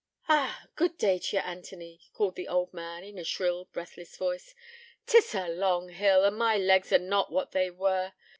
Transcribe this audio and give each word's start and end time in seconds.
'Ah! 0.27 0.65
good 0.75 0.97
day 0.97 1.19
t' 1.19 1.37
ye, 1.37 1.43
Anthony,' 1.43 2.01
called 2.11 2.33
the 2.33 2.47
old 2.47 2.73
man, 2.73 3.03
in 3.03 3.19
a 3.19 3.23
shrill, 3.23 3.65
breathless 3.65 4.17
voice. 4.17 4.55
''Tis 5.05 5.35
a 5.35 5.47
long 5.47 5.89
hill, 5.89 6.25
an' 6.25 6.33
my 6.33 6.57
legs 6.57 6.91
are 6.91 6.97
not 6.97 7.31
what 7.31 7.51
they 7.51 7.69
were. 7.69 8.11